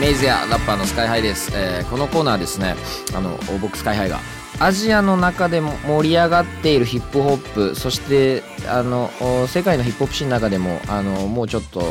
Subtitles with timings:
[0.00, 2.74] メージやラッパーのスカイハイです、えーこのコーナーですね
[3.14, 4.18] あの僕スカイハイが
[4.58, 9.10] アジアの中でも盛り上がっているヒップホップそしてあの
[9.48, 11.82] 世界のヒップホップシーンの中でもあのもうちょっと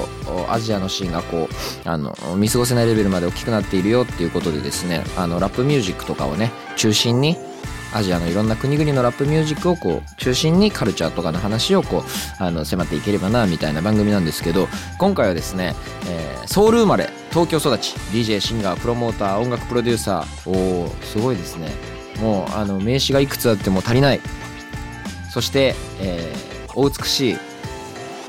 [0.49, 1.49] アジアのシーンがこ
[1.85, 7.37] うあの見過ごせないレベルまで大きくなっているよっていうことでですねあのラップミュージックとかをね中心に
[7.93, 14.67] アジアのいろんな国々のラップミュージックをこう中心にカルチャーとかの話をこうあの迫っていければなみたいな番組なんですけど
[14.99, 15.75] 今回はですね、
[16.07, 20.49] えーソウル生まれ東京育ち DJ シンガープロモーター音楽プロデューサー。
[20.49, 21.69] おーすごいですね。
[22.21, 24.19] もうあの名刺がいくつあっても足りない。
[25.31, 27.37] そして、えーお美しい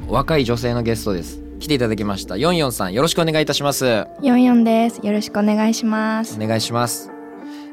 [0.08, 1.40] 若い女性のゲストです。
[1.60, 2.36] 来ていただきました。
[2.36, 4.06] ヨンヨンさんよろしくお願いいたします。
[4.22, 4.98] ヨンヨンです。
[5.04, 6.36] よろしくお願いします。
[6.42, 7.12] お願いします。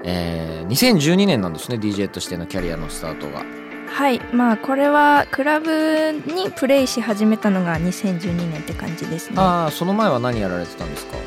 [0.03, 3.43] えー、2012年なんですね DJ としてのキャリアのスタートが
[3.87, 9.35] はい、まあこれはクラブにプレイし始めたのが2012年って感じですね。
[9.37, 11.17] ああその前は何やられてたんですか？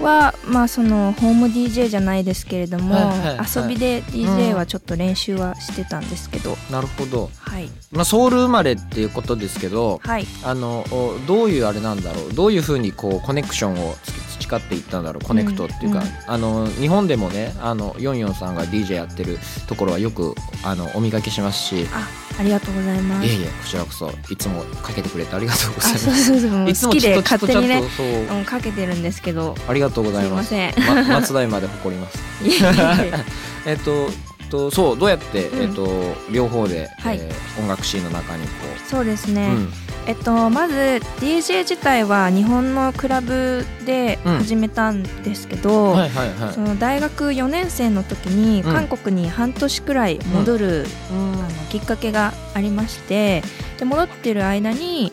[0.00, 3.46] はまあそのホーム DJ じゃないですけれども、はいはいはい。
[3.56, 7.70] 遊びで DJ はちょっと練習はしてたんですけど、なるほど、はい。
[7.92, 10.26] まあ、ソウル生まれっていうことですけどはい。
[10.44, 12.34] あのおどういうあれなんだろう？
[12.34, 14.23] どういうふうにこうコネクションをつ
[14.54, 16.12] 培っていったんだろうコネクトっていうか、うんうん。
[16.26, 21.86] あの日本でもねあのヨンヨンさんが DJ やってるところはよくあのお見かけしますし。
[21.92, 23.26] あありがとうございます。
[23.26, 26.24] いえいえこちらこそいつもかけてくれてありがとうございあます。
[26.24, 26.70] そうそうそう。
[26.70, 28.34] いつも好きで勝手にねう。
[28.34, 29.54] うんかけてるんですけど。
[29.68, 30.28] ありがとうございす。
[30.28, 31.06] いますません。
[31.06, 32.18] ま松代まで誇ります。
[33.66, 34.10] えっと
[34.54, 35.62] とそうどうやって、うん。
[35.62, 35.86] えっと
[36.30, 37.18] 両方で、はい。
[37.20, 38.50] えー音楽シーンの中にこ
[38.84, 39.48] そうですう、ね。
[39.48, 39.72] うん。
[40.06, 40.74] えっと、まず
[41.20, 44.38] DJ 自体は日本のクラブでうん。
[44.38, 46.52] 始めたんですけど、はいはいはい。
[46.52, 48.72] その大学4年生の時にうん。
[48.72, 53.42] 韓国に半年くらい戻る、あのきっかけがありまして
[53.78, 55.12] で戻ってる間に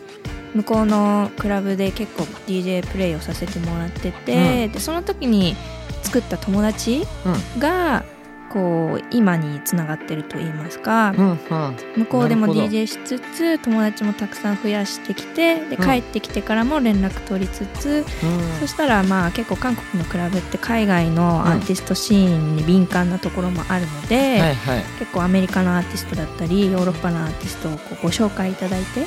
[0.54, 5.56] 向こうのクラブで結構 DJ プレイをさせてもらってて、でその時に
[6.02, 7.06] 作った友達
[7.58, 8.04] が
[8.52, 11.38] こう今につながってると言いますか、うんうん。
[11.96, 18.04] 向こうでも DJ しつつ友達もたくさん増やしてきてでうん帰ってきてからも連絡取りつつ、
[18.60, 24.82] そしたらまあ結構韓国のクラブって海外のアーティストシーンに敏感なところもあるので、はいはい。
[24.98, 29.06] 結構アメリカのアーティストだったりヨーロッパのアーティストをこうご紹介いただいて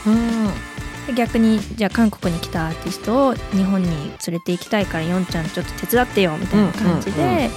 [1.14, 7.52] 逆にじゃあ韓国に来たアーティストを日本に連れて行きたいからヨンちゃんちょっと手伝ってよみたいな感じで、うんうんうん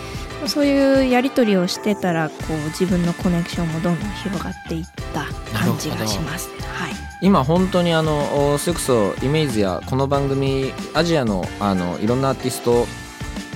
[0.46, 5.26] そういうやり取りをしてたらこう自分のコネクションもどんどん広がっていった
[5.56, 6.48] 感じがします。
[6.62, 6.92] はい。
[7.20, 12.86] 今本当にあのおそれこそイメージやこの番組アジアのあのいろんなアーティスト、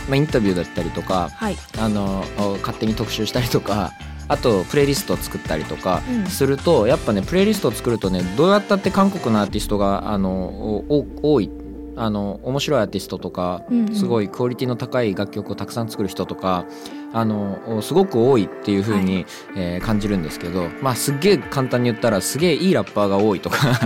[0.09, 1.57] まあ、インタビューだったりとかはい。
[1.79, 3.93] あのお勝手に特集したりとか
[4.29, 6.27] あとプレイリストを作ったりとかうん。
[6.27, 10.85] すると、やっぱねプレイリストを作るとねどうやったって韓国のアーティストがあの
[11.23, 11.51] 多い
[11.97, 13.95] あの面白いアーティストとかうんうん。
[13.95, 16.65] すごいクオリティの高い楽曲をたくさん作る人とか
[17.13, 19.27] あのすごく多いっていう風に、
[19.57, 23.59] えー感じるんですけど、まあ、すっげえ簡単に言ったらすげえいいラッパーが多いとか。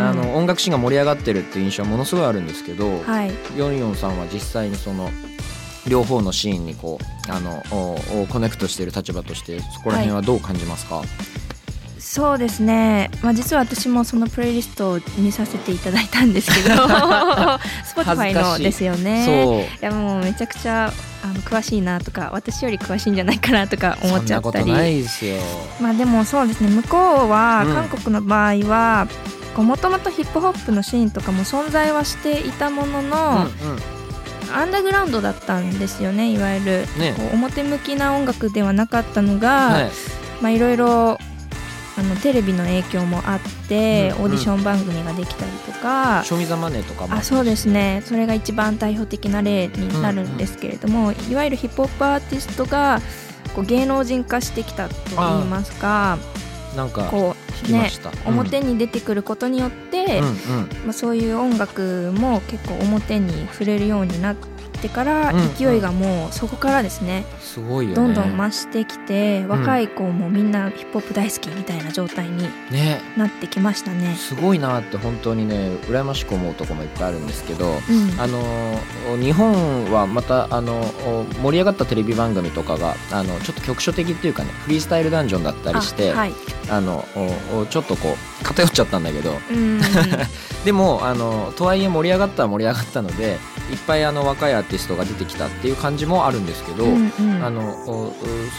[0.00, 3.32] あの音楽シーンが盛り上がってるっていう印象はものすごいあるんですけど、はい。
[3.56, 5.10] ヨンヨンさんは実際にその
[5.88, 7.62] 両方のシーンにこうあの
[8.28, 11.02] コネクトしている立場としてそこら辺はどう感じますか、
[12.08, 16.74] そうですね、まあ、実は私もそのプレイリストを見させていただいたんですけど
[17.84, 19.68] Spotify のですよね。
[19.80, 19.84] い。
[19.84, 20.90] やもうめちゃくちゃ
[21.22, 25.36] あの詳しいなとか私より詳しいんじゃないかなとか思っちゃったそんなことなりいですよ。
[25.82, 26.70] まあでもそうですね。
[26.70, 27.74] 向こうは、うん。
[27.74, 29.06] 韓国の場合は
[29.54, 33.78] もともとヒップホップのシーンとかも存在はしていたものの、うんうん。
[34.54, 37.14] アンダーグラウンドだったんですよねいわゆる、ね。
[37.34, 39.90] 表向きな音楽ではなかったのが、はい。
[40.40, 41.18] まあいろいろ
[41.98, 48.02] あのテレビの影響もあって、うんオーディション番組ができたりとか、ショーミザマネーとかもあそうですね。
[48.04, 53.00] それが一番代表的な例になるんですけれども、いわゆるヒップホップアーティストが
[53.54, 56.18] こう芸能人化してきたと言いますか
[56.76, 57.34] なんかこ
[57.64, 60.34] 聞うねきました、表に出てくることによって、うんうん。
[60.84, 64.36] まあ、そういう音楽も結構表に触れるようになっ
[64.78, 67.96] ってからうん勢いがもうそこからですね、すごいよね。
[67.96, 73.00] どんどん増してきて若い子もみんなヒップホップ大好きみたいな状態にね。
[73.16, 74.14] なってきましたね。
[74.14, 78.20] すごいなって本当にね羨ましく思うとこもいっぱいあるんですけどうん。
[78.20, 78.78] あの
[79.20, 80.82] 日本はまたあの
[81.42, 86.32] 盛り上がったテレビ番組とかがあのちょっと局所的っていうかねフリースタイルダンジョンだったりしてあ、あはい、
[86.82, 87.04] の
[87.52, 89.32] おおちょっとこう偏っちゃったんだけど。
[89.50, 89.80] うん。
[90.64, 93.38] でもあのとはいえ盛り上がったは盛り上がったので
[93.70, 97.44] いっぱいあの若いアーティストが出てきたっていう感じもあるんですけど、うんうん。
[97.44, 98.14] あのそ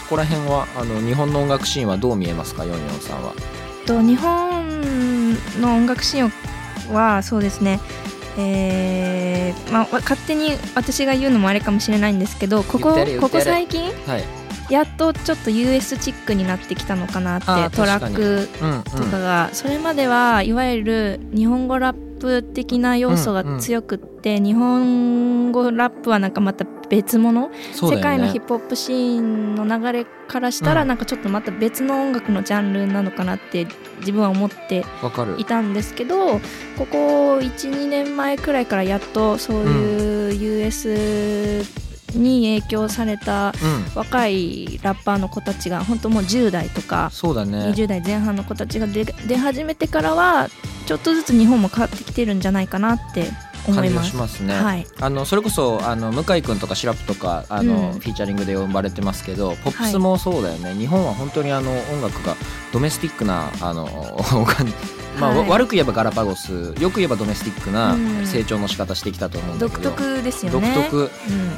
[0.08, 2.64] こら辺はあの日本の音楽シーンはどう見えますか？
[2.64, 3.34] ヨンヨンさんは。
[3.86, 6.28] と日本の音楽シー
[6.90, 7.80] ンはそうですね。
[8.38, 14.24] えーまあ、勝手に私が言うのもあれかもしれないんですけどここここ最近はい。
[14.72, 18.14] やっとちょっと US チックになってきたのかなってトラ確かに。
[18.14, 18.82] ックうんうん。
[18.84, 27.54] とかが、それまではいわゆる日本語ラップ的な要素が強くって、日本語ラップはなんかまた別物、ね。
[27.74, 30.88] 世界のヒップホップシーンの流れからしたらうん。
[30.88, 33.66] なんかちょっとまた別の音楽のジャンルなのかなって
[34.00, 34.84] 自分は思って
[35.38, 36.40] いたんですけど
[36.76, 41.64] ここ12年前くらいからやっとそういう US
[42.14, 43.80] に影響されたうん。
[43.94, 47.58] 若いラッパーの子たちが本当もう10代とかそうだね。
[47.70, 50.48] 20代前半の子たちが出出始めてからは
[50.86, 53.30] ちょっとずつ日本も変わってきてるんじゃないかなって
[53.66, 54.10] 思感じがいます。
[54.10, 58.00] しますね、はい、あのそれこそあの向井君とかシラップとかあの、うん。
[58.00, 62.36] フィーチャリングで呼ばれてますけどポップスもそうだよね、日本は本当にあの音楽が
[62.72, 63.86] ドメスティックなあの
[65.18, 65.48] まあ、はい。
[65.48, 68.26] 悪く言えばガラパゴスよく言えばドメスティックなうん。
[68.26, 70.74] 成長の仕方してきたと思うんだけ独ど、特ですよ独ね。
[70.74, 71.10] 特。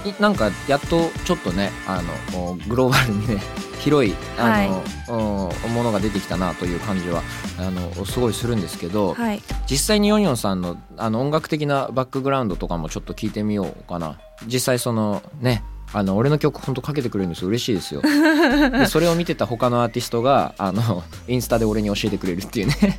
[0.05, 0.11] うん。
[0.11, 2.01] いなんかやっとちょっとねあ
[2.33, 3.43] のグローバルにね
[3.81, 7.23] 広いあの、うんものが出てきたなという感じは
[7.59, 14.19] あのすごいするんですけど、はい、実際にヨンヨンさんのあの音楽的なバックグラウンドとかもちょっと聞いてみようかな。
[14.47, 15.65] 実際そのね
[15.95, 18.01] あの俺の曲ほんとかけてくれるんですよ嬉しいですよ
[18.73, 22.99] でそれを見てた他のアーティストがあのインスタで俺に教えてくれるっていうね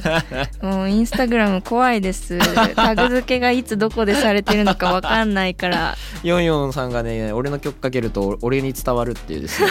[0.62, 2.38] もうインスタグラム怖いです。
[2.74, 5.96] タグ付けがいつどこでされてるのかわかんないから。
[6.22, 9.70] ヨンヨンさんがね俺の曲かけると俺に伝わるっていうですね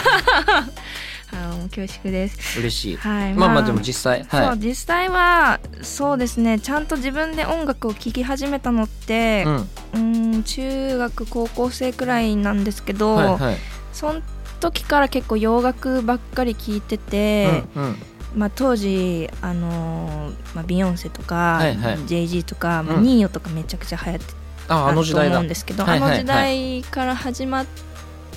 [1.32, 2.58] あーもう恐縮です。
[2.60, 9.56] 嬉しい、はい、まあまあでも実際そうはい実際はそうですねちゃんと自分で音楽を聴き始めたのってうん。
[9.56, 13.56] うーん中学高校生くらいなんですけど、はいはい。
[13.92, 14.22] その
[14.60, 17.96] 時から結構洋楽ばっかり聴いてて、うんうん。
[18.34, 21.98] まあ、当時、あのーまあ、ビヨンセとか、はいはい。
[21.98, 23.02] JG とか、まあうん。
[23.02, 24.32] ニーヨとかめちゃくちゃ流行って
[24.66, 27.91] たと思の時代だうんですけど、あの時代から始まって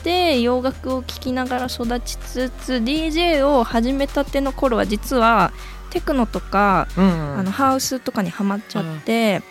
[0.09, 5.51] 洋楽を聴きながら育ちつつ DJ を始めたての頃は実は
[5.89, 7.39] テクノとか、うんうん。
[7.39, 9.41] あのハウスとかにはまっちゃって、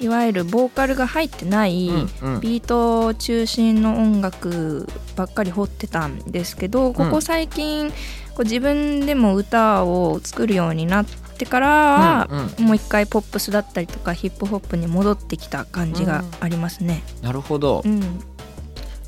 [0.00, 2.40] いわゆるボーカルが入ってない、うんうん。
[2.40, 4.86] ビート中心の音楽
[5.16, 7.90] ばっかり掘ってたんですけどここ最近、
[8.34, 12.64] こう自分でも歌を作るようになってからは、うんうん。
[12.66, 17.02] もう一回ポップスだったりとかヒップホップに戻ってきた感じがありますね。
[17.22, 18.20] なるほど、うん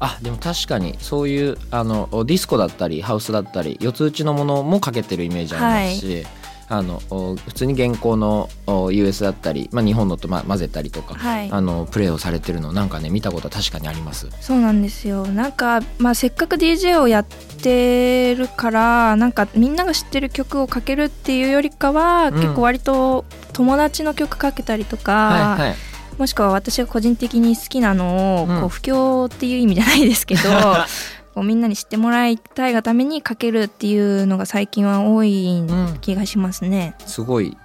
[0.01, 6.27] あでも確かにそういうあのディスコだったりハウスだったり四つ打ちのものもかけてるイメージありますし、
[6.71, 11.51] あのお普通に現行のお US だったり、まあ、日本のと、まあ、混ぜたりとか、はい。
[11.51, 14.29] あのプレーをされてるのなんかね見たことは確かにあります。
[14.41, 15.27] そうなんですよ。
[15.27, 22.35] なんか、まあ、せっかく DJ をやってるからなんかみんなが知ってる曲をかけるっていうよりかは、うん。
[22.35, 25.90] 結構割と友達の曲かけたりとか、はいはい
[26.21, 30.43] もしくは私が個人的に好きなのを、うんこう不況っていう意味じゃないですけど
[31.35, 36.95] こうみんなに知ってもらいたいがためにかけるっていうのが最近は多いうん気がしますね。
[37.07, 37.57] すごい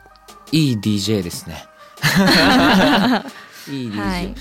[0.54, 1.66] いい DJ ですね。
[3.70, 4.36] いい DJ、はい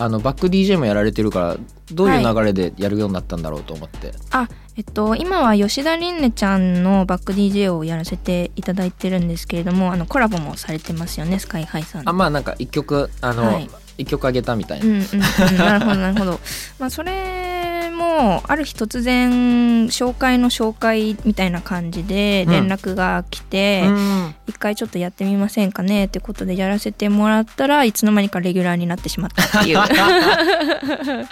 [0.00, 1.56] あのバック DJ もやられてるから
[1.92, 13.68] どういう流れでやるようになったんだろうと思って、あえっと今は吉田凛音ちゃんのバック DJ をやらせていただいてるんですけれどもあのコラボもされてますよねスカイハイさんあまあなんか一曲あの、はい。
[13.98, 16.40] 一曲あげたみたいな、うんうんうん、なるほどなるほど。
[16.78, 17.57] まあそれ
[17.98, 22.52] もある日突然紹介の紹介みたいな感じでうん。
[22.52, 24.34] 連絡が来て、うん。
[24.46, 29.78] 一回ちょっとやってみませんかねってことでやらせてもらったらいつの間にかレギュラーになってしまったっていう。
[29.88, 31.26] は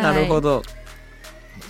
[0.00, 0.02] い。
[0.02, 0.62] なるほど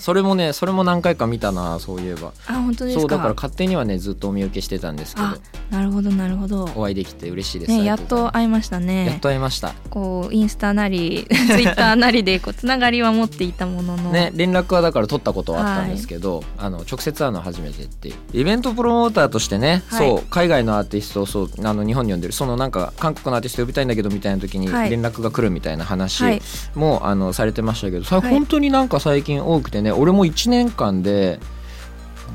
[0.03, 2.33] それもねそれも何回か見たなそういえば。
[2.49, 3.01] あ本当ですか？
[3.03, 5.27] そうだから勝手にはねずっとお見受けしてたんですけど。
[5.29, 5.39] あ
[5.71, 6.65] なるほどなるほど。
[6.75, 9.07] お会いできて嬉しいです、ねやっと会いましたね。
[9.07, 9.73] やっと会いました。
[9.91, 18.15] こうインスタなりツイッターなりでこうつながりは持っていたものの、ね連絡はだから取ったことはあったんですけど、あの直接会うのは初めてっていう。
[18.33, 20.09] イベントプロモーターとしてね、はい。
[20.09, 24.91] そう海外のアーティストをそうあの日本に呼んでるそのなんか韓国のアーティスト呼びたいんだけどみたいな時にはい。
[24.91, 26.43] 連絡が来るみたいな話はい。
[26.75, 28.31] も、あのされてましたけどそれはい。
[28.31, 31.39] 本当になんか最近多くてね、俺も1年間で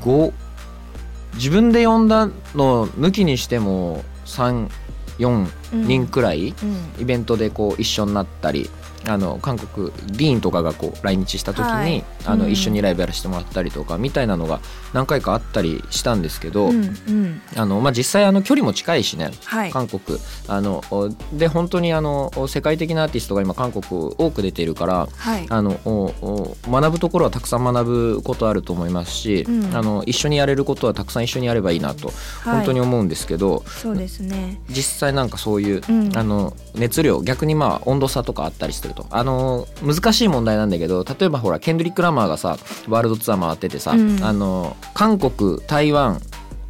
[0.02, 0.32] 5
[1.34, 4.68] 自分で呼んだの抜きにしても34
[5.72, 5.86] うん。
[5.86, 7.02] 人くらい、うん。
[7.02, 8.70] イベントでこう一緒になったり
[9.06, 11.98] あの韓国ディーンとかがこう来日した時に、はい。
[11.98, 12.04] うん。
[12.26, 14.60] あの一緒にライブやらせてもらったりとかみたいなのが
[14.92, 17.42] 何回かあったりしたんですけど、うんうん。
[17.56, 19.70] あのまあ、実際あの距離も近いしねはい。
[19.70, 20.18] 韓国。
[20.48, 23.84] あのおで本当にあのお世界的なアーティストが今韓国
[24.18, 25.46] 多く出ているからはい。
[25.48, 25.90] あのお
[26.20, 29.76] お学ぶところはたくさん学ぶことあると思いますし、うん。
[29.76, 32.08] あの一緒にやれることはたくさん一緒にやればいいなと
[32.42, 32.56] はい。
[32.56, 34.60] 本当に思うんですけど、そうですね。
[34.68, 36.16] 実際なんかそういう、うん。
[36.16, 39.06] あの熱量逆にまあ温度差とかあったりすると。
[39.10, 42.56] あの難しい問題なんだけど例えばほらケンドリック・ラマーがさ
[42.88, 44.22] ワールドツアー回っててさ、うん。
[44.22, 46.20] あの韓国台湾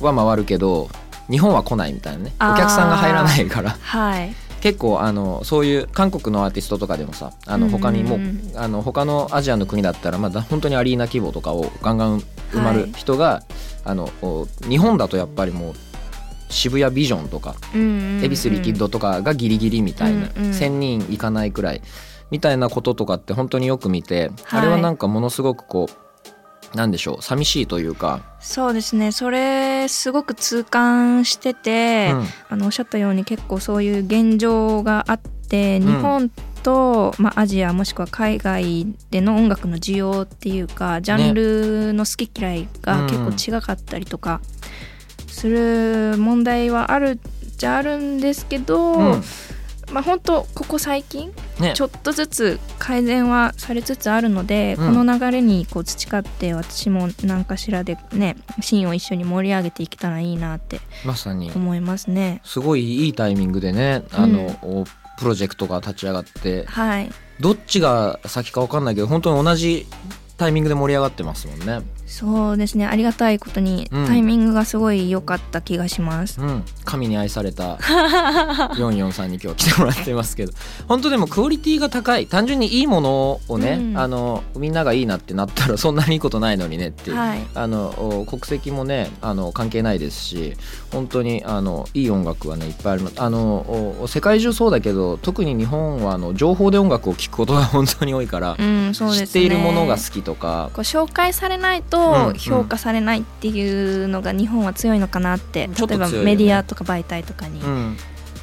[0.01, 0.89] は回るけど
[1.31, 2.33] 日本は来ないみたいなね。
[2.41, 3.71] お客さんが入らないから。
[3.71, 4.35] はい。
[4.61, 12.21] 結構あのそういう韓国のアーティストとかでもさあの他にも、うんうんあの他のアジアの国だったらまだ本当にアリーナ規模とかをガンガン
[12.51, 13.45] 埋まる人が、
[13.85, 15.75] あのお日本だとやっぱりもう
[16.49, 20.51] 渋谷ビジョンとか恵恵比寿リキッドとかがギリギリみたいな、うんうん。
[20.53, 21.83] 1,000人いかないくらい
[22.31, 24.61] みたいなこととかって本当によく見て、はい。
[24.61, 25.89] あれはなんかものすごくこ
[26.75, 29.13] うなんでしょう寂しいというか、そうですね。
[29.13, 32.27] それすごく痛感してて、うん。
[32.51, 35.87] あのおっしゃったように結構そういう現状があってん。
[35.87, 36.31] 日本
[36.63, 44.41] と、まあ、アジアもしくは海外での音楽の需要っていうかジャンルの好き嫌いが結構違かったりとか
[45.39, 47.21] する問題はある
[47.57, 49.23] じゃあるんですけど、うん。
[49.93, 51.73] まあ本当ここ最近ね。
[51.75, 54.95] ちょっとずつ改善はされつつあるので、うん。
[54.95, 61.53] この流れにこう培って私も何かしらでねシーンを一緒に盛り上げていけたらいいなってまさに。
[61.55, 62.41] 思いますね。
[62.45, 64.85] すごいいいタイミングでねあの、お
[65.19, 67.11] プロジェクトが立ち上がってはい。
[67.41, 69.87] どっちが先か分かんないけど本当に同じ
[70.39, 71.81] タイミングで盛り上がってますもんね。
[72.07, 72.87] そうですね。
[72.87, 74.07] ありがたいことにうん。
[74.07, 76.41] タイミングがすごい良かった気がします。
[76.41, 80.53] うん、神に愛された44さんに今日来てもらってますけど。
[80.87, 82.27] 本当でもクオリティが高い。
[82.27, 83.99] 単純にいいものをね、うん。
[83.99, 87.41] あのみんながいいなってなったら そんなにいいことないのにねっていう、はい。
[87.55, 90.57] あのお国籍もねあの関係ないですし
[90.93, 93.15] 本当にあのいい音楽はねいっぱいあります。
[93.19, 98.95] あのお世界中そうだけど特に日本はあの情報で音楽を聴くことが本当に多いから、うん、ね。
[98.95, 100.71] 知っているものが好きとか。
[100.75, 106.13] こう紹介されないうんと評価されないっていうのが日本は強いのかなって、ちょっと強いよね。
[106.13, 107.97] 例えばメディアとか媒体とかに、うん、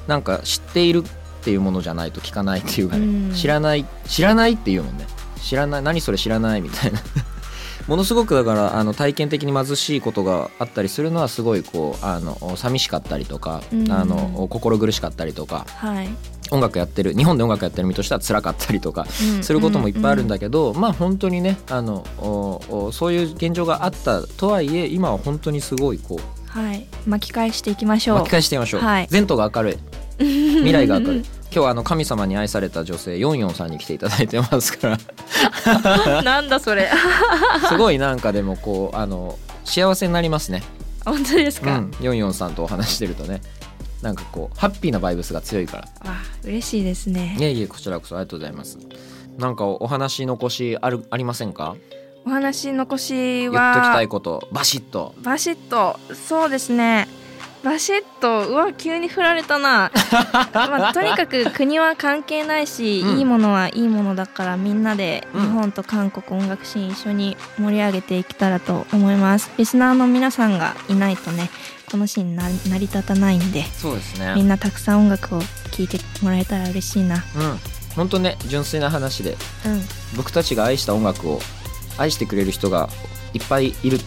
[0.08, 3.34] なんか知っているっていうものじゃないと聞かないっていうかね、うん。
[3.34, 5.06] 知らない知らないっていうもんね。
[5.42, 7.00] 知らない何それ知らないみたいな。
[7.88, 13.92] ものすごくだからあの体験的に貧しいことがあったりするのはすごいこうあの寂しかったりとか、うん。
[13.92, 15.68] あの心苦しかったりとか。
[15.76, 16.10] はい、
[16.52, 19.44] 音楽やってる日本で音楽やってる身としては辛かったりとかうん。
[19.44, 22.06] することもいっぱいあるんだ、だけど、まあ本当にねあの
[22.94, 28.18] そういう現状があったとはいえ今は本当にすごいこうはい、巻き返していきましょう。
[28.20, 29.08] 巻き返してみましょう、はい。
[29.12, 29.78] 前途が明るい。
[30.20, 31.18] 未来が明るい。
[31.52, 34.98] 今日はあの神様に愛された女性ヨンヨンさんに来ていただいてますか
[35.68, 36.24] ら。
[36.24, 36.90] なんだそれ。
[37.68, 40.64] すごいなんかでもこうあの幸せになりますね。
[41.04, 41.92] 本当ですか、うん。
[42.00, 43.42] ヨンヨンさんとお話してるとね
[44.02, 46.10] なんかこうハッピーなバイブスが強いから。
[46.12, 47.36] わ嬉しいですね。
[47.40, 48.78] いえいえこちらこそありがとうございます。
[49.38, 51.76] なんかお話残しあるありませんか？
[52.26, 55.14] お話残し言っときたいはことバシッと。
[55.24, 56.00] バシッと。
[56.14, 57.08] そうですね。
[57.64, 59.92] バシッとうわ急に振られたな、
[60.54, 63.18] まあ、とにかく国は関係ないし、うん。
[63.18, 65.42] いいものはいいものだからみんなでうん。
[65.42, 69.50] 日本と韓国音楽シーン一緒に盛り上げていけたらと思います。
[69.58, 71.50] リスナーの皆さんがいないとね
[71.92, 74.34] このシーンな成り立たないんでそうですね。
[74.36, 77.24] みんなたくさん音楽を聴いてもらえたら嬉しいな。
[77.36, 77.60] うん。
[77.96, 79.82] 本当ね純粋な話でうん。
[80.18, 81.40] 僕たちが愛した音楽を
[81.98, 82.90] 愛してくれる人が
[83.34, 84.00] いっぱいいる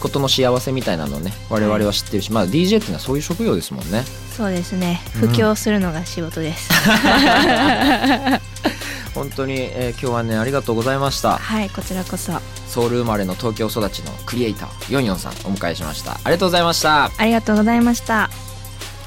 [0.00, 4.02] ことの幸せみたいなのをね我々は知ってるし、まあ DJ っていうのはそういう職業ですもんね。
[4.36, 5.00] そうですね。
[5.22, 5.28] うん。
[5.28, 6.68] 布教するのが仕事です、
[9.14, 11.38] 本当に、えー今日はねありがとうございました。
[11.38, 12.34] はいこちらこそ。
[12.34, 12.42] あ
[12.76, 16.12] ソウル生まれの東京育ちのクリエイターヨンヨンさんお迎えしました。
[16.12, 17.10] ありがとうございました。
[17.24, 18.28] りがとうございました。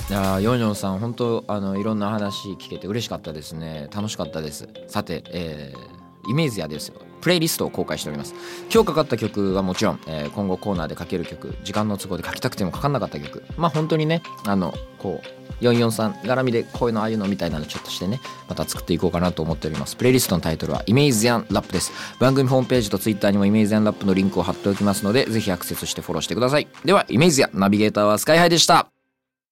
[0.09, 3.88] いやーヨンヨンさん本当あのいろんな話聞けて嬉しかったですね。
[3.95, 4.67] 楽しかったです。
[4.88, 5.98] さて、えー
[6.29, 6.95] イメージやですよ。
[7.21, 8.33] プレイリストを公開しております。
[8.74, 13.43] 今日かかった曲はもちろん、えー今後コーナーでかける曲時間の都合で書きたくても書かなかった曲。
[13.57, 19.95] まあ本当にねあのこう443絡みでこういうのああいうのみたいなのちょっとしてねまた作っていこうかなと思っております。
[19.98, 21.91] プレイリストのタイトルはイメージアンラップです。
[22.19, 26.67] 番組ホームページとツイッターにもイメージアンラップのリンクを貼っておきますのでぜひアクセスしてフォローしてください。
[26.86, 28.98] ではイメージアナビゲーターはスカイハイでした。